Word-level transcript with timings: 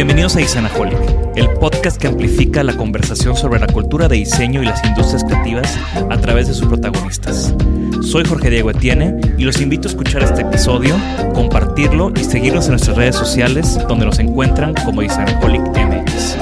Bienvenidos 0.00 0.34
a 0.36 0.40
Isanaholic, 0.40 0.98
el 1.36 1.50
podcast 1.60 2.00
que 2.00 2.06
amplifica 2.06 2.64
la 2.64 2.74
conversación 2.74 3.36
sobre 3.36 3.60
la 3.60 3.66
cultura 3.66 4.08
de 4.08 4.16
diseño 4.16 4.62
y 4.62 4.64
las 4.64 4.82
industrias 4.82 5.22
creativas 5.24 5.78
a 6.08 6.18
través 6.18 6.48
de 6.48 6.54
sus 6.54 6.68
protagonistas. 6.68 7.54
Soy 8.00 8.24
Jorge 8.24 8.48
Diego 8.48 8.70
Etienne 8.70 9.20
y 9.36 9.44
los 9.44 9.60
invito 9.60 9.88
a 9.88 9.90
escuchar 9.90 10.22
este 10.22 10.40
episodio, 10.40 10.96
compartirlo 11.34 12.14
y 12.16 12.24
seguirnos 12.24 12.64
en 12.64 12.70
nuestras 12.70 12.96
redes 12.96 13.14
sociales 13.14 13.78
donde 13.88 14.06
nos 14.06 14.18
encuentran 14.18 14.72
como 14.86 15.02
Isanaholic 15.02 15.60
MX. 15.76 16.38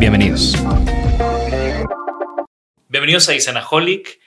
Bienvenidos. 0.00 0.56
Bienvenidos 2.88 3.28
a 3.28 3.34
Isanaholic, 3.36 4.18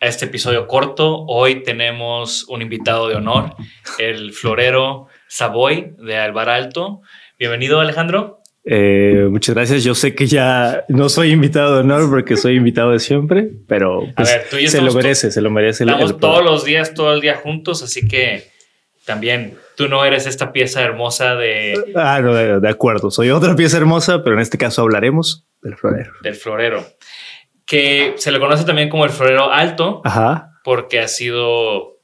a 0.00 0.06
este 0.06 0.24
episodio 0.24 0.66
corto. 0.66 1.24
Hoy 1.26 1.62
tenemos 1.62 2.48
un 2.48 2.62
invitado 2.62 3.06
de 3.06 3.14
honor, 3.14 3.54
el 4.00 4.32
florero 4.32 5.06
Savoy 5.28 5.94
de 5.98 6.16
Alvar 6.16 6.48
Alto. 6.48 7.00
Bienvenido, 7.38 7.80
Alejandro. 7.80 8.40
Eh, 8.64 9.26
muchas 9.30 9.54
gracias. 9.54 9.84
Yo 9.84 9.94
sé 9.94 10.14
que 10.14 10.26
ya 10.26 10.84
no 10.88 11.08
soy 11.08 11.30
invitado 11.30 11.74
de 11.74 11.80
honor 11.80 12.10
porque 12.10 12.36
soy 12.36 12.56
invitado 12.56 12.90
de 12.90 12.98
siempre, 12.98 13.48
pero 13.68 14.02
pues, 14.16 14.28
a 14.28 14.38
ver, 14.38 14.46
tú 14.50 14.56
y 14.56 14.64
yo 14.64 14.70
se 14.70 14.80
lo 14.82 14.92
merece, 14.92 15.30
se 15.30 15.40
lo 15.40 15.50
merece. 15.50 15.84
Estamos 15.84 16.18
todos 16.18 16.44
los 16.44 16.64
días, 16.64 16.92
todo 16.94 17.14
el 17.14 17.20
día 17.20 17.36
juntos, 17.36 17.82
así 17.84 18.08
que 18.08 18.48
también 19.04 19.56
tú 19.76 19.88
no 19.88 20.04
eres 20.04 20.26
esta 20.26 20.52
pieza 20.52 20.82
hermosa 20.82 21.36
de, 21.36 21.74
Ah, 21.94 22.20
no, 22.20 22.34
de, 22.34 22.58
de 22.58 22.68
acuerdo. 22.68 23.12
Soy 23.12 23.30
otra 23.30 23.54
pieza 23.54 23.76
hermosa, 23.76 24.24
pero 24.24 24.34
en 24.34 24.42
este 24.42 24.58
caso 24.58 24.82
hablaremos 24.82 25.46
del 25.62 25.76
florero. 25.76 26.12
del 26.22 26.34
florero, 26.34 26.84
que 27.66 28.14
se 28.16 28.32
le 28.32 28.40
conoce 28.40 28.64
también 28.64 28.88
como 28.88 29.04
el 29.04 29.10
florero 29.10 29.52
alto, 29.52 30.00
Ajá. 30.04 30.50
porque 30.64 30.98
ha 30.98 31.06
sido 31.08 31.95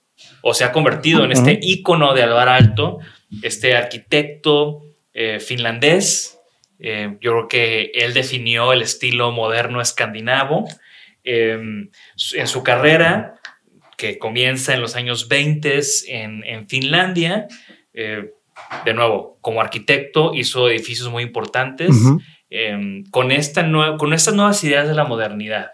o 0.42 0.54
se 0.54 0.64
ha 0.64 0.72
convertido 0.72 1.24
en 1.24 1.32
este 1.32 1.58
ícono 1.62 2.14
de 2.14 2.22
Alvar 2.22 2.48
Alto, 2.48 2.98
este 3.42 3.76
arquitecto 3.76 4.82
eh, 5.14 5.40
finlandés. 5.40 6.38
Eh, 6.78 7.16
yo 7.20 7.32
creo 7.32 7.48
que 7.48 7.92
él 7.94 8.12
definió 8.12 8.72
el 8.72 8.82
estilo 8.82 9.30
moderno 9.32 9.80
escandinavo. 9.80 10.66
Eh, 11.24 11.52
en 12.34 12.46
su 12.46 12.62
carrera, 12.62 13.40
que 13.96 14.18
comienza 14.18 14.74
en 14.74 14.80
los 14.80 14.96
años 14.96 15.28
20 15.28 15.80
en, 16.08 16.44
en 16.44 16.68
Finlandia, 16.68 17.46
eh, 17.94 18.32
de 18.84 18.94
nuevo, 18.94 19.38
como 19.40 19.60
arquitecto 19.60 20.34
hizo 20.34 20.68
edificios 20.68 21.08
muy 21.08 21.22
importantes 21.22 21.90
eh, 22.50 23.04
con, 23.10 23.32
esta 23.32 23.70
con 23.96 24.12
estas 24.12 24.34
nuevas 24.34 24.62
ideas 24.64 24.88
de 24.88 24.94
la 24.94 25.04
modernidad. 25.04 25.72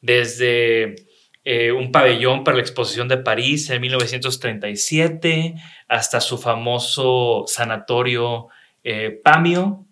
Desde 0.00 0.96
eh, 1.48 1.70
un 1.70 1.92
pabellón 1.92 2.42
para 2.42 2.56
la 2.56 2.62
exposición 2.62 3.06
de 3.06 3.18
París 3.18 3.70
en 3.70 3.80
1937 3.80 5.54
hasta 5.88 6.20
su 6.20 6.38
famoso 6.38 7.44
sanatorio 7.46 8.48
eh, 8.84 9.20
Pamio, 9.22 9.86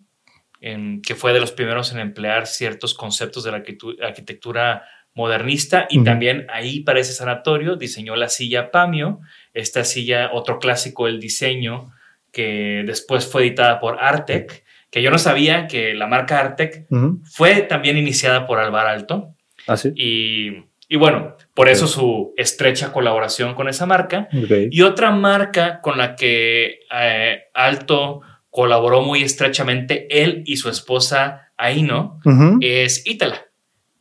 en- 0.61 1.01
que 1.03 1.15
fue 1.15 1.33
de 1.33 1.41
los 1.41 1.53
primeros 1.53 1.93
en 1.93 1.99
emplear 2.01 2.47
ciertos 2.47 2.95
conceptos 2.95 3.45
de 3.45 3.53
la 3.53 3.63
arquitectura 4.03 4.85
modernista. 5.15 5.87
Y 5.91 6.03
también 6.05 6.47
ahí 6.51 6.81
para 6.81 7.01
ese 7.01 7.13
sanatorio 7.13 7.77
diseñó 7.77 8.17
la 8.17 8.29
silla 8.29 8.71
Pamio, 8.71 9.21
esta 9.53 9.85
silla, 9.85 10.31
otro 10.33 10.59
clásico 10.59 11.07
del 11.07 11.21
diseño 11.21 11.93
que 12.33 12.83
después 12.87 13.27
fue 13.31 13.43
editada 13.43 13.79
por 13.79 13.99
Artec, 14.03 14.65
que 14.91 15.03
yo 15.03 15.11
no 15.13 15.19
sabía 15.19 15.67
que 15.69 15.95
la 15.95 16.07
marca 16.09 16.41
Artec 16.41 16.87
fue 17.31 17.63
también 17.63 17.97
iniciada 17.97 18.47
por 18.47 18.59
Alvar 18.59 18.87
Alto 18.89 19.35
Ah, 19.69 19.77
sí. 19.77 19.93
y, 19.97 20.51
y 20.95 20.97
bueno, 20.97 21.37
por 21.55 21.69
eso 21.69 21.89
su 21.89 22.35
estrecha 22.37 22.93
colaboración 22.93 23.57
con 23.57 23.69
esa 23.69 23.85
marca. 23.85 24.29
Y 24.71 24.83
otra 24.83 25.11
marca 25.11 25.81
con 25.81 25.99
la 25.99 26.15
que 26.15 26.83
eh, 26.97 27.39
Alto 27.53 28.21
colaboró 28.49 29.03
muy 29.03 29.25
estrechamente, 29.25 30.07
él 30.09 30.45
y 30.47 30.57
su 30.57 30.69
esposa 30.69 31.51
Aino, 31.57 32.21
es 32.61 33.05
Ítala, 33.09 33.45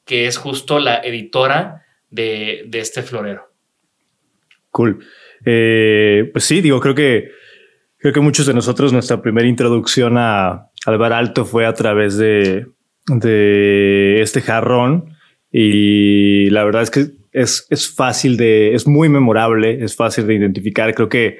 que 0.06 0.28
es 0.28 0.38
justo 0.38 0.78
la 0.78 1.00
editora 1.00 1.84
de, 2.12 2.66
de 2.68 2.80
este 2.80 3.02
florero. 3.02 3.52
Cool. 4.70 5.04
Eh, 5.44 6.30
pues 6.32 6.44
sí, 6.44 6.62
digo, 6.62 6.80
creo 6.80 6.94
que 6.94 7.32
creo 7.98 8.14
que 8.14 8.20
muchos 8.20 8.46
de 8.46 8.54
nosotros 8.54 8.94
nuestra 8.94 9.20
primera 9.20 9.48
introducción 9.48 10.16
a 10.20 10.70
Alvar 10.86 11.14
Alto 11.14 11.44
fue 11.44 11.66
a 11.66 11.74
través 11.74 12.20
de, 12.20 12.68
de 13.08 14.22
este 14.22 14.42
jarrón 14.42 15.13
y 15.56 16.50
la 16.50 16.64
verdad 16.64 16.82
es 16.82 16.90
que 16.90 17.06
es, 17.32 17.68
es 17.70 17.88
fácil 17.88 18.38
de, 18.38 18.74
es 18.74 18.88
muy 18.88 19.08
memorable, 19.08 19.84
es 19.84 19.96
fácil 19.96 20.26
de 20.26 20.34
identificar. 20.34 20.94
Creo 20.96 21.10
que 21.10 21.38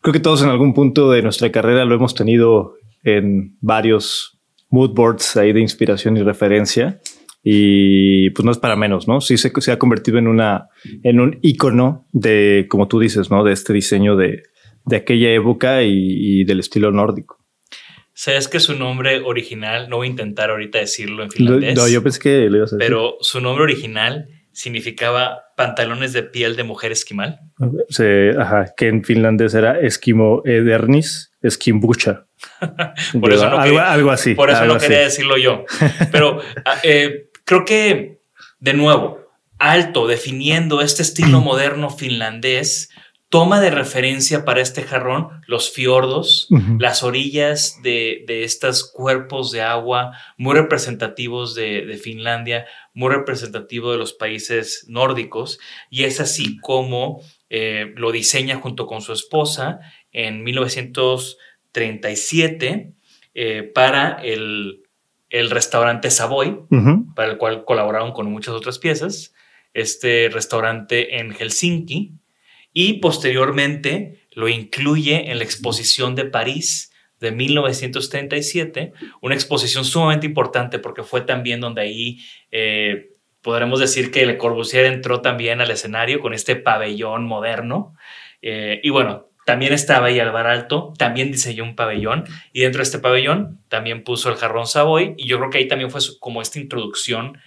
creo 0.00 0.12
que 0.12 0.20
todos 0.20 0.42
en 0.42 0.50
algún 0.50 0.74
punto 0.74 1.10
de 1.12 1.22
nuestra 1.22 1.52
carrera 1.52 1.84
lo 1.84 1.94
hemos 1.94 2.16
tenido 2.16 2.74
en 3.04 3.56
varios 3.60 4.40
mood 4.70 4.90
boards 4.90 5.36
ahí 5.36 5.52
de 5.52 5.60
inspiración 5.60 6.16
y 6.16 6.22
referencia. 6.22 7.00
Y 7.44 8.30
pues 8.30 8.44
no 8.44 8.50
es 8.50 8.58
para 8.58 8.74
menos, 8.74 9.06
¿no? 9.06 9.20
Sí 9.20 9.36
se, 9.36 9.52
se 9.60 9.70
ha 9.70 9.78
convertido 9.78 10.18
en 10.18 10.26
una, 10.26 10.68
en 11.02 11.20
un 11.20 11.38
icono 11.42 12.06
de, 12.10 12.66
como 12.68 12.88
tú 12.88 12.98
dices, 12.98 13.30
¿no? 13.30 13.44
De 13.44 13.52
este 13.52 13.72
diseño 13.72 14.16
de, 14.16 14.42
de 14.86 14.96
aquella 14.96 15.32
época 15.32 15.82
y, 15.84 16.40
y 16.40 16.44
del 16.44 16.60
estilo 16.60 16.90
nórdico. 16.90 17.43
¿Sabes 18.14 18.46
que 18.48 18.60
su 18.60 18.74
nombre 18.76 19.20
original, 19.24 19.88
no 19.88 19.96
voy 19.96 20.06
a 20.06 20.10
intentar 20.10 20.50
ahorita 20.50 20.78
decirlo 20.78 21.22
en 21.24 21.30
finlandés, 21.30 21.74
No, 21.76 21.88
yo 21.88 22.02
pensé 22.02 22.20
que 22.20 22.48
lo 22.48 22.58
ibas 22.58 22.72
a 22.72 22.76
decir. 22.76 22.88
pero 22.88 23.16
su 23.20 23.40
nombre 23.40 23.64
original 23.64 24.28
significaba 24.52 25.42
pantalones 25.56 26.12
de 26.12 26.22
piel 26.22 26.54
de 26.56 26.62
mujer 26.62 26.92
esquimal? 26.92 27.40
Se- 27.88 28.30
ajá, 28.38 28.72
que 28.76 28.86
en 28.88 29.04
finlandés 29.04 29.52
era 29.54 29.80
Esquimo 29.80 30.42
Edernis, 30.44 31.32
Esquimbucha. 31.42 32.26
Por 33.20 33.32
eso 33.32 33.48
no 33.50 33.58
algo, 33.58 33.62
quería- 33.78 33.92
algo 33.92 34.10
así. 34.10 34.34
Por 34.34 34.50
eso 34.50 34.60
algo 34.60 34.74
no 34.74 34.80
quería 34.80 34.98
así. 34.98 35.04
decirlo 35.06 35.36
yo. 35.36 35.64
Pero 36.12 36.40
ah, 36.64 36.78
eh, 36.84 37.30
creo 37.44 37.64
que, 37.64 38.20
de 38.60 38.74
nuevo, 38.74 39.20
Alto, 39.58 40.06
definiendo 40.06 40.80
este 40.82 41.02
estilo 41.02 41.40
moderno 41.40 41.90
finlandés, 41.90 42.90
toma 43.34 43.60
de 43.60 43.70
referencia 43.72 44.44
para 44.44 44.60
este 44.60 44.84
jarrón 44.84 45.42
los 45.48 45.72
fiordos, 45.72 46.46
las 46.78 47.02
orillas 47.02 47.80
de, 47.82 48.22
de 48.28 48.44
estos 48.44 48.88
cuerpos 48.92 49.50
de 49.50 49.60
agua 49.60 50.12
muy 50.38 50.54
representativos 50.54 51.56
de, 51.56 51.84
de 51.84 51.96
Finlandia, 51.96 52.66
muy 52.92 53.10
representativo 53.10 53.90
de 53.90 53.98
los 53.98 54.12
países 54.12 54.84
nórdicos. 54.86 55.58
Y 55.90 56.04
es 56.04 56.20
así 56.20 56.60
como 56.60 57.22
eh, 57.50 57.92
lo 57.96 58.12
diseña 58.12 58.54
junto 58.54 58.86
con 58.86 59.00
su 59.00 59.12
esposa 59.12 59.80
en 60.12 60.44
1937 60.44 62.92
eh, 63.34 63.62
para 63.74 64.12
el, 64.22 64.84
el, 65.28 65.50
restaurante 65.50 66.12
Savoy, 66.12 66.60
para 67.16 67.32
el 67.32 67.38
cual 67.38 67.64
colaboraron 67.64 68.12
con 68.12 68.30
muchas 68.30 68.54
otras 68.54 68.78
piezas, 68.78 69.34
este 69.72 70.30
restaurante 70.32 71.18
en 71.18 71.32
Helsinki, 71.32 72.20
y 72.74 72.94
posteriormente 72.94 74.26
lo 74.32 74.48
incluye 74.48 75.30
en 75.30 75.38
la 75.38 75.44
exposición 75.44 76.14
de 76.14 76.26
París 76.26 76.92
de 77.20 77.30
1937, 77.30 78.92
una 79.22 79.34
exposición 79.34 79.84
sumamente 79.84 80.26
importante 80.26 80.78
porque 80.78 81.04
fue 81.04 81.22
también 81.22 81.60
donde 81.60 81.80
ahí 81.80 82.18
eh, 82.50 83.12
podremos 83.40 83.78
decir 83.78 84.10
que 84.10 84.26
Le 84.26 84.36
Corbusier 84.36 84.86
entró 84.86 85.22
también 85.22 85.60
al 85.60 85.70
escenario 85.70 86.20
con 86.20 86.34
este 86.34 86.56
pabellón 86.56 87.24
moderno. 87.26 87.94
Eh, 88.42 88.80
y 88.82 88.90
bueno, 88.90 89.30
también 89.46 89.72
estaba 89.72 90.08
ahí 90.08 90.18
Alvar 90.18 90.46
Alto, 90.46 90.92
también 90.98 91.30
diseñó 91.30 91.62
un 91.64 91.76
pabellón 91.76 92.24
y 92.52 92.62
dentro 92.62 92.78
de 92.78 92.84
este 92.84 92.98
pabellón 92.98 93.60
también 93.68 94.02
puso 94.02 94.30
el 94.30 94.36
jarrón 94.36 94.66
Savoy 94.66 95.14
y 95.16 95.28
yo 95.28 95.38
creo 95.38 95.50
que 95.50 95.58
ahí 95.58 95.68
también 95.68 95.90
fue 95.90 96.00
como 96.18 96.42
esta 96.42 96.58
introducción 96.58 97.38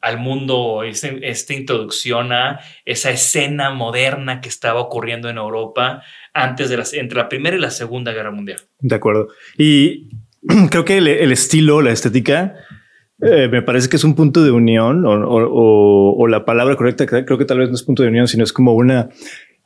al 0.00 0.18
mundo, 0.18 0.82
esta 0.84 1.54
introducción 1.54 2.32
a 2.32 2.60
esa 2.84 3.10
escena 3.10 3.70
moderna 3.70 4.40
que 4.40 4.48
estaba 4.48 4.80
ocurriendo 4.80 5.28
en 5.28 5.38
Europa 5.38 6.02
antes 6.32 6.70
de 6.70 6.76
la, 6.76 6.84
entre 6.92 7.18
la 7.18 7.28
Primera 7.28 7.56
y 7.56 7.60
la 7.60 7.70
Segunda 7.70 8.12
Guerra 8.12 8.30
Mundial. 8.30 8.60
De 8.80 8.94
acuerdo. 8.94 9.28
Y 9.56 10.10
creo 10.70 10.84
que 10.84 10.98
el, 10.98 11.32
estilo, 11.32 11.82
la 11.82 11.90
estética, 11.90 12.54
eh, 13.20 13.48
me 13.50 13.62
parece 13.62 13.88
que 13.88 13.96
es 13.96 14.04
un 14.04 14.14
punto 14.14 14.44
de 14.44 14.50
unión 14.50 15.04
o, 15.06 16.26
la 16.28 16.44
palabra 16.44 16.76
correcta, 16.76 17.06
creo 17.06 17.38
que 17.38 17.44
tal 17.44 17.58
vez 17.58 17.68
no 17.68 17.74
es 17.74 17.82
punto 17.82 18.02
de 18.02 18.10
unión, 18.10 18.28
sino 18.28 18.44
es 18.44 18.52
como 18.52 18.74
una 18.74 19.08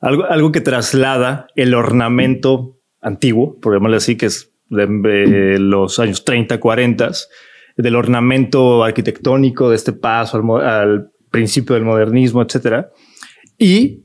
algo, 0.00 0.25
algo 0.25 0.52
que 0.52 0.61
traslada 0.61 1.46
el 1.55 1.75
ornamento 1.75 2.79
antiguo, 3.00 3.58
por 3.61 3.75
llamarlo 3.75 3.96
así, 3.96 4.17
que 4.17 4.26
es 4.26 4.52
de, 4.69 5.58
los 5.58 5.99
años 5.99 6.25
30, 6.25 6.58
40, 6.58 7.11
del 7.76 7.96
ornamento 7.96 8.84
arquitectónico 8.84 9.70
de 9.70 9.76
este 9.76 9.92
paso 9.92 10.38
al, 10.58 11.08
principio 11.30 11.74
del 11.74 11.84
modernismo, 11.84 12.42
etcétera. 12.42 12.90
Y 13.58 14.04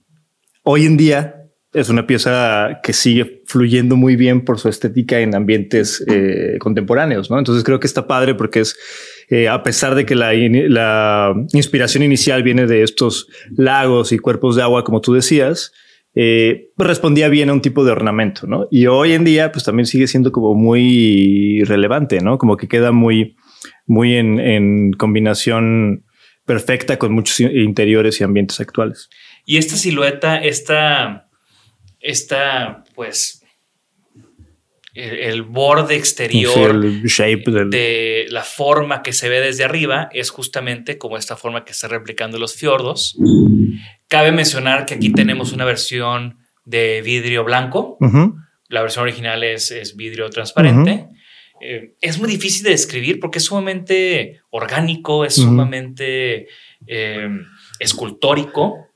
hoy 0.63 0.85
en 0.85 0.95
día 0.95 1.35
es 1.73 1.89
una 1.89 2.07
pieza 2.07 2.79
que 2.81 2.93
sigue 2.93 3.43
fluyendo 3.45 3.97
muy 3.97 4.15
bien 4.15 4.45
por 4.45 4.59
su 4.59 4.69
estética 4.69 5.19
en 5.19 5.35
ambientes 5.35 6.03
eh, 6.07 6.55
contemporáneos, 6.59 7.29
¿no? 7.29 7.37
Entonces 7.37 7.65
creo 7.65 7.79
que 7.79 7.87
está 7.87 8.07
padre 8.07 8.33
porque 8.33 8.61
es, 8.61 8.77
eh, 9.29 9.49
a 9.49 9.61
pesar 9.61 9.93
de 9.93 10.05
que 10.05 10.15
la, 10.15 10.31
la, 10.33 11.35
inspiración 11.51 12.01
inicial 12.01 12.43
viene 12.43 12.65
de 12.65 12.81
estos 12.83 13.27
lagos 13.57 14.13
y 14.13 14.19
cuerpos 14.19 14.55
de 14.55 14.63
agua, 14.63 14.85
como 14.85 15.01
tú 15.01 15.13
decías, 15.13 15.73
eh, 16.15 16.71
pues 16.75 16.87
respondía 16.87 17.29
bien 17.29 17.49
a 17.49 17.53
un 17.53 17.61
tipo 17.61 17.85
de 17.85 17.91
ornamento, 17.91 18.47
¿no? 18.47 18.67
Y 18.71 18.87
hoy 18.87 19.13
en 19.13 19.23
día, 19.23 19.51
pues 19.51 19.63
también 19.63 19.85
sigue 19.85 20.07
siendo 20.07 20.31
como 20.31 20.55
muy 20.55 21.63
relevante, 21.65 22.21
¿no? 22.21 22.39
Como 22.39 22.57
que 22.57 22.67
queda 22.67 22.91
muy, 22.91 23.35
muy 23.87 24.15
en, 24.15 24.39
en 24.39 24.91
combinación 24.93 26.05
perfecta 26.45 26.99
con 26.99 27.13
muchos 27.13 27.39
interiores 27.39 28.21
y 28.21 28.23
ambientes 28.23 28.59
actuales. 28.59 29.09
Y 29.45 29.57
esta 29.57 29.75
silueta, 29.75 30.37
esta 30.37 31.27
esta, 31.99 32.83
pues, 32.95 33.43
el, 34.93 35.43
borde 35.43 35.95
exterior 35.95 36.79
de, 36.79 38.25
la 38.29 38.43
forma 38.43 39.03
que 39.03 39.13
se 39.13 39.29
ve 39.29 39.41
desde 39.41 39.63
arriba 39.63 40.09
es 40.11 40.31
justamente 40.31 40.97
como 40.97 41.17
esta 41.17 41.35
forma 41.35 41.65
que 41.65 41.73
está 41.73 41.87
replicando 41.87 42.39
los 42.39 42.55
fiordos. 42.55 43.17
Cabe 44.07 44.31
mencionar 44.31 44.85
que 44.85 44.95
aquí 44.95 45.11
tenemos 45.11 45.51
una 45.53 45.65
versión 45.65 46.39
de 46.65 47.01
vidrio 47.03 47.43
blanco. 47.43 47.97
La 48.69 48.81
versión 48.81 49.03
original 49.03 49.43
es, 49.43 49.95
vidrio 49.95 50.29
transparente. 50.29 51.06
Eh, 51.61 51.95
es 52.01 52.19
muy 52.19 52.29
difícil 52.29 52.63
de 52.63 52.71
describir 52.71 53.19
porque 53.19 53.39
es 53.39 53.45
sumamente 53.45 54.41
orgánico, 54.49 55.25
es 55.25 55.35
sumamente 55.35 56.47
eh, 56.85 57.29
escultórico. 57.79 58.87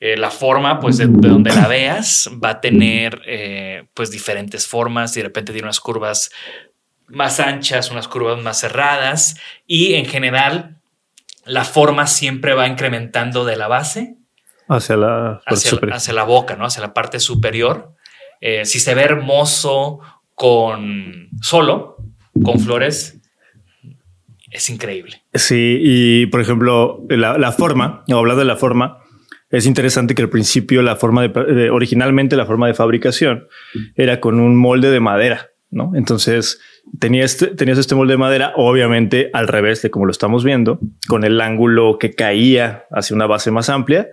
Eh, 0.00 0.16
la 0.16 0.30
forma, 0.30 0.78
pues 0.78 0.98
de, 0.98 1.06
donde 1.08 1.52
la 1.52 1.66
veas, 1.66 2.30
va 2.42 2.50
a 2.50 2.60
tener 2.60 3.20
eh, 3.26 3.88
pues 3.94 4.12
diferentes 4.12 4.66
formas 4.66 5.16
y 5.16 5.20
de 5.20 5.24
repente 5.24 5.52
tiene 5.52 5.66
unas 5.66 5.80
curvas 5.80 6.30
más 7.08 7.40
anchas, 7.40 7.90
unas 7.90 8.06
curvas 8.06 8.40
más 8.40 8.60
cerradas 8.60 9.36
y 9.66 9.94
en 9.94 10.06
general 10.06 10.80
la 11.44 11.64
forma 11.64 12.06
siempre 12.06 12.54
va 12.54 12.68
incrementando 12.68 13.44
de 13.44 13.56
la 13.56 13.66
base 13.66 14.18
hacia 14.68 14.96
la, 14.96 15.40
hacia, 15.46 16.12
la 16.12 16.22
boca, 16.22 16.54
¿no? 16.54 16.66
Hacia 16.66 16.82
la 16.82 16.94
parte 16.94 17.18
superior. 17.18 17.94
Eh, 18.40 18.66
si 18.66 18.78
se 18.78 18.94
ve 18.94 19.02
hermoso 19.02 19.98
con 20.38 21.28
solo, 21.42 21.96
con 22.42 22.60
flores, 22.60 23.20
es 24.50 24.70
increíble. 24.70 25.22
Sí, 25.34 25.78
y 25.82 26.26
por 26.26 26.40
ejemplo, 26.40 27.04
la, 27.10 27.36
la 27.36 27.52
forma, 27.52 28.04
hablando 28.08 28.38
de 28.38 28.46
la 28.46 28.56
forma, 28.56 28.98
es 29.50 29.66
interesante 29.66 30.14
que 30.14 30.22
al 30.22 30.28
principio 30.28 30.80
la 30.82 30.94
forma 30.94 31.26
de, 31.26 31.70
originalmente 31.70 32.36
la 32.36 32.46
forma 32.46 32.68
de 32.68 32.74
fabricación 32.74 33.48
era 33.96 34.20
con 34.20 34.38
un 34.38 34.56
molde 34.56 34.90
de 34.90 35.00
madera, 35.00 35.50
¿no? 35.70 35.92
Entonces 35.96 36.60
tenías 37.00 37.32
este, 37.32 37.48
tenías 37.48 37.78
este 37.78 37.96
molde 37.96 38.12
de 38.12 38.18
madera, 38.18 38.52
obviamente 38.54 39.30
al 39.32 39.48
revés 39.48 39.82
de 39.82 39.90
como 39.90 40.06
lo 40.06 40.12
estamos 40.12 40.44
viendo, 40.44 40.78
con 41.08 41.24
el 41.24 41.40
ángulo 41.40 41.98
que 41.98 42.14
caía 42.14 42.84
hacia 42.92 43.16
una 43.16 43.26
base 43.26 43.50
más 43.50 43.70
amplia 43.70 44.08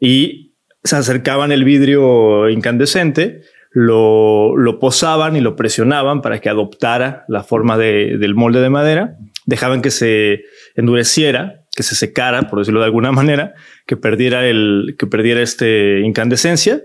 y 0.00 0.54
se 0.82 0.96
acercaban 0.96 1.52
el 1.52 1.64
vidrio 1.64 2.48
incandescente, 2.48 3.42
lo, 3.70 4.56
lo 4.56 4.78
posaban 4.78 5.36
y 5.36 5.40
lo 5.40 5.56
presionaban 5.56 6.22
para 6.22 6.40
que 6.40 6.48
adoptara 6.48 7.24
la 7.28 7.42
forma 7.42 7.78
del 7.78 8.34
molde 8.34 8.60
de 8.60 8.70
madera, 8.70 9.16
dejaban 9.46 9.82
que 9.82 9.90
se 9.90 10.44
endureciera 10.74 11.58
que 11.78 11.84
se 11.84 11.94
secara, 11.94 12.48
por 12.48 12.58
decirlo 12.58 12.80
de 12.80 12.86
alguna 12.86 13.12
manera, 13.12 13.54
que 13.86 13.96
perdiera 13.96 14.44
el, 14.44 14.96
que 14.98 15.06
perdiera 15.06 15.42
este 15.42 16.00
incandescencia 16.00 16.82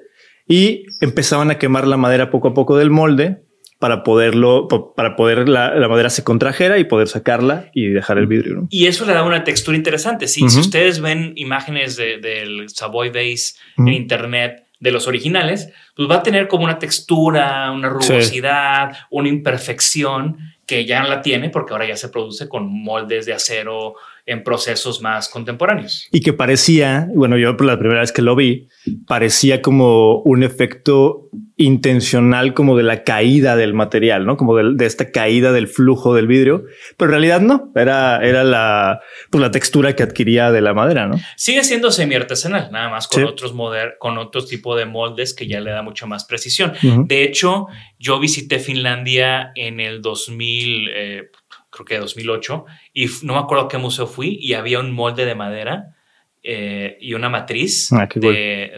y 0.48 0.86
empezaban 1.02 1.50
a 1.50 1.58
quemar 1.58 1.88
la 1.88 1.98
madera 1.98 2.30
poco 2.30 2.50
a 2.50 2.54
poco 2.54 2.78
del 2.78 2.92
molde 2.92 3.42
para 3.80 4.04
poderlo, 4.04 4.68
para 4.96 5.16
poder 5.16 5.50
la, 5.50 5.74
madera 5.90 6.12
se 6.12 6.24
contrajera 6.24 6.78
y 6.78 6.84
poder 6.84 7.08
sacarla 7.08 7.72
y 7.74 7.88
dejar 7.88 8.20
el 8.20 8.28
vidrio. 8.28 8.68
Y 8.70 8.86
eso 8.86 9.04
le 9.06 9.14
da 9.14 9.24
una 9.24 9.44
textura 9.44 9.76
interesante. 9.76 10.28
Si 10.28 10.46
ustedes 10.46 11.02
ven 11.02 11.34
imágenes 11.38 11.98
del 11.98 12.70
Savoy 12.70 13.10
Base 13.10 13.56
en 13.78 13.88
internet 13.88 14.62
de 14.84 14.92
los 14.92 15.08
originales, 15.08 15.70
pues 15.96 16.10
va 16.10 16.16
a 16.16 16.24
tener 16.24 16.50
como 16.50 16.66
una 16.66 16.78
textura, 16.78 17.72
una 17.72 17.88
rugosidad, 17.88 18.92
una 19.10 19.30
imperfección 19.30 20.38
que 20.66 20.86
ya 20.86 21.02
no 21.02 21.08
la 21.08 21.22
tiene 21.22 21.50
porque 21.50 21.72
ahora 21.72 21.88
ya 21.88 21.96
se 21.96 22.10
produce 22.10 22.50
con 22.50 22.68
moldes 22.68 23.25
de 23.25 23.34
acero 23.34 23.96
en 24.25 24.44
procesos 24.44 25.02
más 25.02 25.30
contemporáneos. 25.30 26.10
Y 26.12 26.20
que 26.20 26.34
parecía, 26.34 27.08
bueno, 27.16 27.38
yo 27.38 27.56
por 27.56 27.66
la 27.66 27.80
primera 27.80 28.02
vez 28.02 28.12
que 28.12 28.22
lo 28.22 28.36
vi, 28.36 28.68
parecía 29.08 29.62
como 29.62 30.20
un 30.20 30.44
efecto 30.44 31.30
intencional 31.55 32.53
como 32.53 32.75
de 32.75 32.83
la 32.83 33.03
caída 33.03 33.55
del 33.55 33.74
material, 33.74 34.25
¿no? 34.25 34.38
Como 34.38 34.55
de, 34.55 34.86
esta 34.86 35.12
caída 35.12 35.51
del 35.51 35.67
flujo 35.67 36.15
del 36.15 36.25
vidrio, 36.25 36.65
pero 36.98 37.10
en 37.10 37.12
realidad 37.12 37.41
no, 37.41 37.72
era, 37.75 38.17
era 38.24 38.43
la, 38.43 39.01
pues 39.29 39.41
la 39.41 39.51
textura 39.51 39.95
que 39.95 40.01
adquiría 40.01 40.51
de 40.51 40.62
la 40.62 40.74
madera, 40.74 41.07
¿no? 41.07 41.19
Sigue 41.38 41.63
siendo 41.63 41.91
semi 41.91 42.15
artesanal, 42.15 42.72
nada 42.72 42.89
más 42.89 43.07
con 43.07 43.24
otros 43.25 43.53
moder 43.53 43.98
con 44.00 44.17
otro 44.17 44.43
tipo 44.43 44.75
de 44.75 44.86
moldes 44.86 45.33
que 45.33 45.48
ya 45.48 45.60
le 45.60 45.72
da 45.72 45.83
mucha 45.83 46.05
más 46.07 46.25
precisión. 46.25 46.74
De 46.81 47.24
hecho, 47.24 47.67
yo 48.00 48.19
visité 48.19 48.60
Finlandia 48.60 49.51
en 49.55 49.79
el 49.79 50.01
2000, 50.01 50.89
eh, 50.89 51.29
creo 51.69 51.86
que 51.86 51.98
2008, 52.00 52.65
y 52.93 53.05
no 53.22 53.33
me 53.33 53.39
acuerdo 53.39 53.67
qué 53.67 53.77
museo 53.77 54.07
fui 54.07 54.38
y 54.41 54.53
había 54.53 54.79
un 54.79 54.91
molde 54.91 55.25
de 55.25 55.36
madera 55.36 55.95
eh, 56.41 56.98
y 57.00 57.13
una 57.13 57.29
matriz 57.29 57.89
ah, 57.93 58.07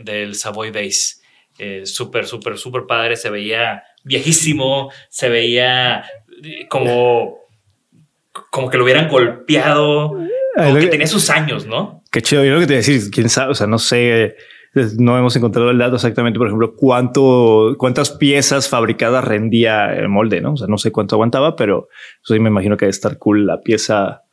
del 0.03 0.35
Savoy 0.35 0.71
Base. 0.71 1.24
Eh, 1.57 1.85
súper, 1.85 2.25
súper, 2.25 2.57
súper 2.57 2.83
padre. 2.87 3.15
Se 3.15 3.29
veía 3.29 3.83
viejísimo, 4.03 4.91
se 5.09 5.29
veía 5.29 6.03
eh, 6.43 6.67
como, 6.69 7.39
como 8.49 8.69
que 8.69 8.77
lo 8.77 8.83
hubieran 8.83 9.07
golpeado, 9.09 10.17
como 10.55 10.75
que 10.79 10.87
tenía 10.87 11.07
sus 11.07 11.29
años, 11.29 11.65
¿no? 11.65 12.03
Qué 12.11 12.21
chido. 12.21 12.43
Yo 12.43 12.53
lo 12.53 12.59
que 12.59 12.67
te 12.67 12.75
decir, 12.75 13.09
quién 13.11 13.29
sabe, 13.29 13.51
o 13.51 13.55
sea, 13.55 13.67
no 13.67 13.79
sé 13.79 14.35
no 14.97 15.17
hemos 15.17 15.35
encontrado 15.35 15.71
el 15.71 15.77
dato 15.77 15.95
exactamente, 15.95 16.37
por 16.37 16.47
ejemplo, 16.47 16.75
cuánto, 16.75 17.75
cuántas 17.77 18.11
piezas 18.11 18.67
fabricadas 18.67 19.23
rendía 19.23 19.95
el 19.95 20.09
molde, 20.09 20.41
¿no? 20.41 20.53
O 20.53 20.57
sea, 20.57 20.67
no 20.67 20.77
sé 20.77 20.91
cuánto 20.91 21.15
aguantaba, 21.15 21.55
pero 21.55 21.87
eso 22.23 22.33
me 22.41 22.49
imagino 22.49 22.75
que 22.75 22.85
debe 22.85 22.91
estar 22.91 23.17
cool 23.17 23.47
la 23.47 23.61
pieza 23.61 24.23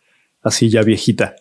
así 0.42 0.68
ya 0.68 0.82
viejita. 0.82 1.36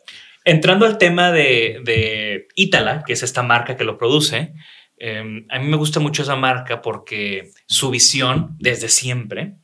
Entrando 0.46 0.86
al 0.86 0.98
tema 0.98 1.32
de, 1.32 1.82
de 1.84 2.48
Itala, 2.56 3.04
que 3.06 3.14
es 3.14 3.24
esta 3.24 3.42
marca 3.42 3.76
que 3.76 3.84
lo 3.84 3.98
produce, 3.98 4.54
em, 5.04 5.46
a 5.50 5.58
mí 5.58 5.68
me 5.68 5.78
gusta 5.78 6.00
mucho 6.00 6.22
esa 6.22 6.36
marca 6.36 6.82
porque 6.82 7.50
su 7.66 7.90
visión 7.90 8.56
desde 8.60 8.88
siempre 8.88 9.56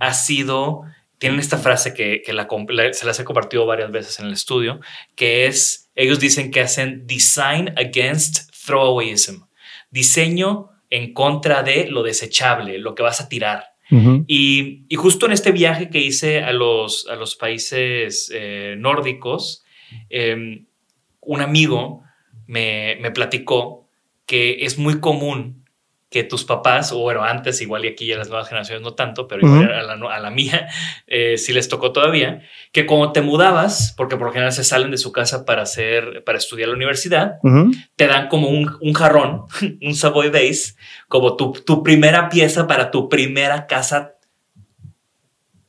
ha 0.00 0.14
sido 0.14 0.82
tienen 1.18 1.40
esta 1.40 1.58
frase 1.58 1.94
que, 1.94 2.20
que 2.20 2.32
la, 2.32 2.46
se 2.92 3.06
las 3.06 3.18
he 3.18 3.24
compartido 3.24 3.64
varias 3.66 3.90
veces 3.90 4.18
en 4.18 4.26
el 4.26 4.32
estudio, 4.32 4.80
que 5.14 5.46
es, 5.46 5.90
ellos 5.94 6.20
dicen 6.20 6.50
que 6.50 6.60
hacen 6.60 7.06
design 7.06 7.72
against 7.76 8.52
throwawayism, 8.66 9.44
diseño 9.90 10.70
en 10.90 11.14
contra 11.14 11.62
de 11.62 11.86
lo 11.88 12.02
desechable, 12.02 12.78
lo 12.78 12.94
que 12.94 13.02
vas 13.02 13.20
a 13.20 13.28
tirar. 13.28 13.64
y, 14.26 14.84
y, 14.88 14.96
justo 14.96 15.26
en 15.26 15.32
este 15.32 15.52
viaje 15.52 15.88
que 15.88 16.00
hice 16.00 16.42
a 16.42 16.52
los, 16.52 17.06
a 17.08 17.16
los 17.16 17.36
países 17.36 18.30
eh, 18.34 18.74
nórdicos, 18.76 19.62
em, 20.10 20.66
un 21.20 21.40
amigo 21.40 22.02
me, 22.46 22.96
me 23.00 23.12
platicó 23.12 23.83
que 24.26 24.64
es 24.64 24.78
muy 24.78 25.00
común 25.00 25.64
que 26.14 26.22
tus 26.22 26.44
papás, 26.44 26.92
o 26.92 27.00
bueno, 27.00 27.24
antes 27.24 27.60
igual 27.60 27.84
y 27.84 27.88
aquí 27.88 28.06
ya 28.06 28.16
las 28.16 28.28
nuevas 28.28 28.48
generaciones 28.48 28.84
no 28.84 28.94
tanto, 28.94 29.26
pero 29.26 29.44
igual 29.44 29.72
a, 29.72 29.82
la, 29.82 30.14
a, 30.14 30.20
la, 30.20 30.30
mía 30.30 30.68
eh, 31.08 31.36
sí 31.38 31.52
les 31.52 31.68
tocó 31.68 31.90
todavía, 31.90 32.42
que 32.70 32.86
cuando 32.86 33.10
te 33.10 33.20
mudabas, 33.20 33.92
porque 33.96 34.16
por 34.16 34.28
lo 34.28 34.32
general 34.32 34.52
se 34.52 34.62
salen 34.62 34.92
de 34.92 34.96
su 34.96 35.10
casa 35.10 35.44
para 35.44 35.62
hacer, 35.62 36.22
para 36.22 36.38
estudiar 36.38 36.68
la 36.68 36.76
universidad, 36.76 37.38
te 37.96 38.06
dan 38.06 38.28
como 38.28 38.48
un, 38.48 38.76
un 38.80 38.92
jarrón, 38.92 39.46
un 39.82 39.94
Savoy 39.96 40.28
Base, 40.28 40.76
como 41.08 41.36
tu, 41.36 41.50
tu 41.52 41.82
primera 41.82 42.28
pieza 42.28 42.68
para 42.68 42.92
tu 42.92 43.08
primera 43.08 43.66
casa 43.66 44.14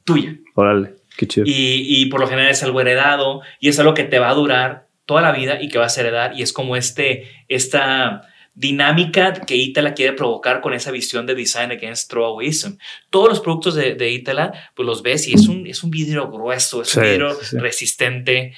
tuya. 0.03 0.38
Órale, 0.53 0.93
qué 1.17 1.25
chido. 1.25 1.47
Y, 1.47 1.85
y 1.88 2.05
por 2.05 2.19
lo 2.19 2.27
general 2.27 2.51
es 2.51 2.62
algo 2.62 2.79
heredado 2.81 3.41
y 3.59 3.69
es 3.69 3.79
algo 3.79 3.95
que 3.95 4.03
te 4.03 4.19
va 4.19 4.29
a 4.29 4.35
durar 4.35 4.89
toda 5.05 5.24
la 5.24 5.31
vida 5.31 5.59
y 5.59 5.69
que 5.69 5.79
vas 5.79 5.97
a 5.97 6.01
heredar 6.01 6.33
y 6.38 6.43
es 6.43 6.53
como 6.53 6.75
este, 6.75 7.31
esta 7.47 8.27
dinámica 8.55 9.33
que 9.33 9.55
Itala 9.55 9.93
quiere 9.93 10.13
provocar 10.13 10.62
con 10.62 10.74
esa 10.74 10.89
visión 10.89 11.25
de 11.25 11.35
design 11.35 11.71
against 11.71 12.09
throwawaysm. 12.09 12.77
Todos 13.09 13.29
los 13.29 13.39
productos 13.41 13.75
de, 13.75 13.95
de 13.95 14.12
Itala, 14.12 14.71
pues 14.74 14.88
los 14.88 15.03
ves 15.03 15.27
y 15.27 15.33
es 15.33 15.47
un, 15.47 15.67
es 15.67 15.83
un 15.83 15.91
vidrio 15.91 16.31
grueso, 16.31 16.81
es 16.81 16.95
un 16.95 17.03
vidrio 17.03 17.38
resistente. 17.53 18.53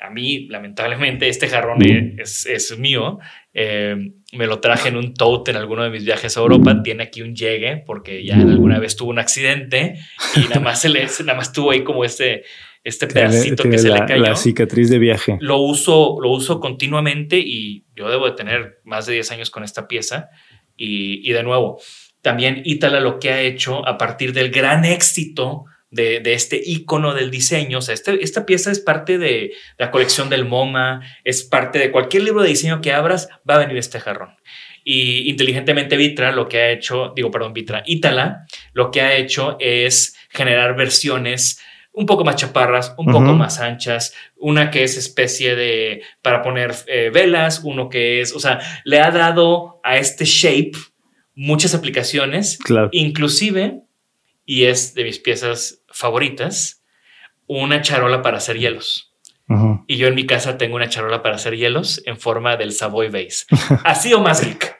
A 0.00 0.08
mí, 0.08 0.46
lamentablemente, 0.48 1.28
este 1.28 1.48
jarrón 1.48 1.82
es, 1.82 2.46
es 2.46 2.78
mío. 2.78 3.18
Eh, 3.52 4.12
me 4.32 4.46
lo 4.46 4.60
traje 4.60 4.88
en 4.88 4.96
un 4.96 5.12
tote 5.12 5.50
en 5.50 5.56
alguno 5.56 5.82
de 5.82 5.90
mis 5.90 6.04
viajes 6.04 6.36
a 6.36 6.40
Europa. 6.40 6.82
Tiene 6.82 7.02
aquí 7.02 7.20
un 7.20 7.34
llegue 7.34 7.76
porque 7.84 8.24
ya 8.24 8.36
alguna 8.36 8.78
vez 8.78 8.96
tuvo 8.96 9.10
un 9.10 9.18
accidente 9.18 9.98
y 10.36 10.40
nada 10.48 10.60
más, 10.60 10.80
se 10.80 10.88
le, 10.88 11.06
nada 11.24 11.34
más 11.34 11.52
tuvo 11.52 11.72
ahí 11.72 11.82
como 11.82 12.04
este, 12.04 12.44
este 12.84 13.06
pedacito 13.06 13.64
que 13.64 13.78
se 13.78 13.88
le 13.88 14.04
cayó. 14.06 14.22
La 14.22 14.36
cicatriz 14.36 14.88
de 14.90 14.98
viaje. 14.98 15.38
Lo 15.40 15.58
uso, 15.58 16.18
lo 16.20 16.30
uso 16.30 16.60
continuamente 16.60 17.38
y 17.38 17.84
yo 17.94 18.08
debo 18.08 18.26
de 18.26 18.32
tener 18.32 18.80
más 18.84 19.06
de 19.06 19.14
10 19.14 19.30
años 19.32 19.50
con 19.50 19.64
esta 19.64 19.86
pieza. 19.86 20.30
Y, 20.76 21.28
y 21.28 21.32
de 21.32 21.42
nuevo, 21.42 21.80
también 22.22 22.62
Ítala 22.64 23.00
lo 23.00 23.18
que 23.18 23.30
ha 23.30 23.40
hecho 23.42 23.86
a 23.86 23.98
partir 23.98 24.32
del 24.32 24.50
gran 24.50 24.84
éxito 24.84 25.64
de, 25.90 26.20
de, 26.20 26.34
este 26.34 26.60
icono 26.64 27.14
del 27.14 27.30
diseño. 27.30 27.78
O 27.78 27.82
sea, 27.82 27.94
este, 27.94 28.22
esta 28.22 28.46
pieza 28.46 28.70
es 28.70 28.80
parte 28.80 29.18
de 29.18 29.52
la 29.78 29.90
colección 29.90 30.30
del 30.30 30.44
MoMA, 30.44 31.02
es 31.24 31.42
parte 31.42 31.78
de 31.78 31.90
cualquier 31.90 32.22
libro 32.22 32.42
de 32.42 32.48
diseño 32.48 32.80
que 32.80 32.92
abras, 32.92 33.28
va 33.48 33.56
a 33.56 33.58
venir 33.58 33.76
este 33.76 34.00
jarrón. 34.00 34.36
Y 34.84 35.28
inteligentemente 35.28 35.96
Vitra 35.96 36.32
lo 36.32 36.48
que 36.48 36.58
ha 36.58 36.70
hecho, 36.70 37.12
digo, 37.14 37.30
perdón, 37.30 37.52
Vitra, 37.52 37.82
Ítala 37.86 38.46
lo 38.72 38.90
que 38.90 39.02
ha 39.02 39.14
hecho 39.16 39.56
es 39.60 40.16
generar 40.30 40.76
versiones 40.76 41.60
un 41.92 42.06
poco 42.06 42.24
más 42.24 42.36
chaparras, 42.36 42.94
un 42.98 43.06
poco 43.06 43.32
más 43.32 43.60
anchas, 43.60 44.14
una 44.36 44.70
que 44.70 44.84
es 44.84 44.96
especie 44.96 45.56
de 45.56 46.02
para 46.22 46.42
poner 46.42 46.74
eh, 46.86 47.10
velas, 47.12 47.62
uno 47.64 47.88
que 47.88 48.20
es, 48.20 48.34
o 48.34 48.40
sea, 48.40 48.60
le 48.84 49.00
ha 49.00 49.10
dado 49.10 49.80
a 49.82 49.96
este 49.96 50.24
shape 50.24 50.72
muchas 51.34 51.74
aplicaciones, 51.74 52.58
inclusive, 52.92 53.82
y 54.44 54.64
es 54.64 54.94
de 54.94 55.04
mis 55.04 55.18
piezas 55.18 55.82
favoritas, 55.88 56.82
una 57.46 57.82
charola 57.82 58.22
para 58.22 58.38
hacer 58.38 58.58
hielos. 58.58 59.10
Y 59.88 59.96
yo 59.96 60.06
en 60.06 60.14
mi 60.14 60.26
casa 60.26 60.58
tengo 60.58 60.76
una 60.76 60.88
charola 60.88 61.24
para 61.24 61.34
hacer 61.34 61.56
hielos 61.56 62.00
en 62.06 62.18
forma 62.18 62.56
del 62.56 62.70
Savoy 62.70 63.08
Base. 63.08 63.46
Así 63.82 64.14
o 64.14 64.20
más 64.20 64.44
geek. 64.44 64.78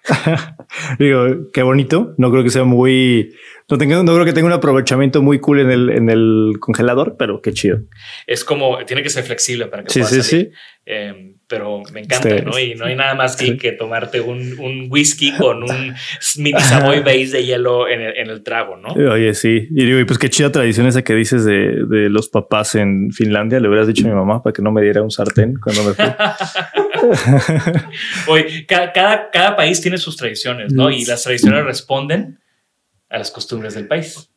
Digo, 1.01 1.51
qué 1.53 1.63
bonito. 1.65 2.15
No 2.19 2.31
creo 2.31 2.45
que 2.45 2.51
sea 2.51 2.63
muy 2.63 3.35
no, 3.71 3.79
tengo, 3.79 4.03
no 4.03 4.15
creo 4.15 4.25
que 4.25 4.33
tenga 4.33 4.47
un 4.47 4.53
aprovechamiento 4.53 5.23
muy 5.23 5.39
cool 5.41 5.61
en 5.61 5.71
el, 5.71 5.91
en 5.91 6.11
el 6.11 6.55
congelador, 6.61 7.17
pero 7.19 7.41
qué 7.41 7.53
chido. 7.53 7.81
Es 8.27 8.45
como, 8.45 8.85
tiene 8.85 9.03
que 9.03 9.11
ser 9.11 9.25
flexible 9.25 9.67
para 9.67 9.85
que 9.85 9.91
sí, 9.91 10.01
pueda 10.01 10.11
sí, 10.11 10.23
salir. 10.23 10.47
Sí. 10.47 10.53
Eh, 10.87 11.35
pero 11.51 11.83
me 11.93 12.01
encanta, 12.01 12.29
este, 12.29 12.43
¿no? 12.43 12.59
Y 12.59 12.75
no 12.77 12.87
hay 12.87 12.95
nada 12.95 13.15
más 13.15 13.37
que, 13.37 13.57
que 13.57 13.73
tomarte 13.73 14.21
un, 14.21 14.59
un, 14.61 14.87
whisky 14.89 15.37
con 15.37 15.65
un 15.65 15.95
mini 16.39 16.61
Savoy 16.61 17.01
Base 17.01 17.31
de 17.33 17.45
hielo 17.45 17.89
en 17.89 18.01
el, 18.01 18.17
en 18.17 18.31
el, 18.31 18.43
trago, 18.45 18.77
¿no? 18.77 18.91
Oye, 19.13 19.35
sí. 19.35 19.67
Y 19.71 19.85
digo, 19.85 19.99
y 19.99 20.05
pues 20.05 20.19
qué 20.19 20.31
chida 20.31 20.53
tradición 20.53 20.87
esa 20.87 21.03
que 21.03 21.15
dices 21.15 21.45
de, 21.45 21.85
de, 21.89 22.09
los 22.09 22.29
papás 22.29 22.77
en 22.77 23.11
Finlandia. 23.11 23.59
Le 23.59 23.69
hubieras 23.69 23.89
dicho 23.89 24.07
a 24.07 24.11
mi 24.11 24.15
mamá 24.15 24.43
para 24.43 24.53
que 24.53 24.63
no 24.63 24.71
me 24.71 24.81
diera 24.81 25.03
un 25.03 25.11
sartén 25.11 25.55
cuando 25.63 25.85
me 25.85 25.95
fui. 25.95 26.05
Oye, 28.29 28.65
cada, 28.67 28.93
cada, 28.93 29.31
cada 29.31 29.57
país 29.57 29.81
tiene 29.81 29.99
sus 29.99 30.17
tradiciones, 30.17 30.73
¿no? 30.73 30.89
Y 30.91 31.05
las 31.05 31.25
tradiciones 31.25 31.65
responden 31.65 32.39
a 33.11 33.19
las 33.19 33.31
costumbres 33.31 33.75
del 33.75 33.87
país. 33.87 34.31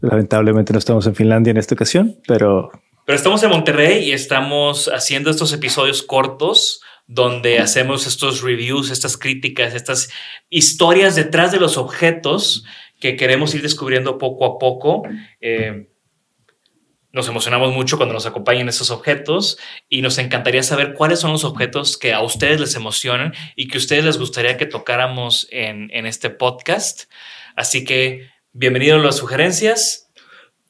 Lamentablemente 0.00 0.72
no 0.72 0.78
estamos 0.78 1.06
en 1.06 1.14
Finlandia 1.14 1.50
en 1.50 1.56
esta 1.56 1.74
ocasión, 1.74 2.16
pero... 2.26 2.70
Pero 3.06 3.16
estamos 3.16 3.42
en 3.42 3.50
Monterrey 3.50 4.04
y 4.04 4.12
estamos 4.12 4.88
haciendo 4.88 5.30
estos 5.30 5.52
episodios 5.52 6.02
cortos 6.02 6.80
donde 7.06 7.58
hacemos 7.58 8.06
estos 8.06 8.40
reviews, 8.40 8.90
estas 8.90 9.18
críticas, 9.18 9.74
estas 9.74 10.10
historias 10.48 11.14
detrás 11.14 11.52
de 11.52 11.60
los 11.60 11.76
objetos 11.76 12.64
que 12.98 13.16
queremos 13.16 13.54
ir 13.54 13.60
descubriendo 13.60 14.16
poco 14.16 14.46
a 14.46 14.58
poco. 14.58 15.02
Eh, 15.40 15.90
nos 17.12 17.28
emocionamos 17.28 17.74
mucho 17.74 17.96
cuando 17.96 18.14
nos 18.14 18.26
acompañan 18.26 18.68
estos 18.68 18.90
objetos 18.90 19.58
y 19.88 20.02
nos 20.02 20.18
encantaría 20.18 20.62
saber 20.62 20.94
cuáles 20.94 21.20
son 21.20 21.30
los 21.30 21.44
objetos 21.44 21.96
que 21.96 22.12
a 22.12 22.22
ustedes 22.22 22.58
les 22.58 22.74
emocionan 22.74 23.34
y 23.54 23.68
que 23.68 23.76
a 23.76 23.80
ustedes 23.80 24.04
les 24.04 24.18
gustaría 24.18 24.56
que 24.56 24.66
tocáramos 24.66 25.46
en, 25.50 25.90
en 25.92 26.06
este 26.06 26.30
podcast. 26.30 27.04
Así 27.56 27.84
que 27.84 28.28
bienvenidos 28.52 29.02
las 29.02 29.16
sugerencias. 29.16 30.10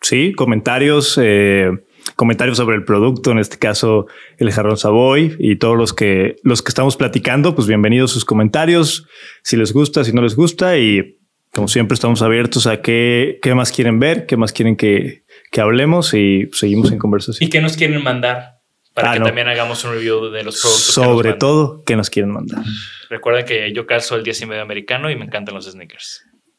Sí, 0.03 0.33
comentarios, 0.35 1.19
eh, 1.23 1.71
comentarios 2.15 2.59
sobre 2.59 2.77
el 2.77 2.85
producto, 2.85 3.31
en 3.31 3.39
este 3.39 3.59
caso 3.59 4.07
el 4.39 4.53
jarrón 4.53 4.77
Savoy 4.77 5.35
y 5.39 5.57
todos 5.57 5.79
los 5.79 5.95
que 5.95 6.37
los 6.43 6.61
que 6.61 6.69
estamos 6.69 6.97
platicando, 6.97 7.55
pues 7.55 7.67
bienvenidos 7.67 8.11
sus 8.11 8.27
comentarios, 8.27 9.07
si 9.43 9.57
les 9.57 9.73
gusta, 9.73 10.05
si 10.05 10.13
no 10.13 10.21
les 10.21 10.37
gusta 10.37 10.77
y 10.77 11.19
como 11.53 11.69
siempre 11.69 11.95
estamos 11.95 12.21
abiertos 12.21 12.67
a 12.67 12.83
qué, 12.83 13.39
qué 13.41 13.55
más 13.55 13.73
quieren 13.73 13.99
ver, 13.99 14.27
qué 14.27 14.37
más 14.37 14.53
quieren 14.53 14.77
que, 14.77 15.25
que 15.51 15.61
hablemos 15.61 16.13
y 16.13 16.51
seguimos 16.53 16.93
en 16.93 16.99
conversación. 16.99 17.47
¿Y 17.47 17.51
qué 17.51 17.63
nos 17.63 17.77
quieren 17.77 18.03
mandar? 18.03 18.55
Para 18.93 19.13
ah, 19.13 19.15
que 19.15 19.21
también 19.21 19.49
hagamos 19.49 19.83
un 19.85 19.93
review 19.93 20.31
de 20.31 20.45
los 20.45 20.61
productos. 20.61 20.95
Sobre 20.95 21.33
todo, 21.33 21.83
¿qué 21.85 21.97
nos 21.97 22.11
quieren 22.11 22.33
mandar? 22.33 22.63
Recuerden 23.09 23.47
que 23.47 23.73
yo 23.73 23.87
calzo 23.87 24.17
el 24.17 24.23
10 24.23 24.43
y 24.43 24.47
medio 24.47 24.63
americano 24.63 25.11
y 25.11 25.17
me 25.17 25.25
encantan 25.25 25.55
los 25.55 25.65
sneakers. 25.65 26.25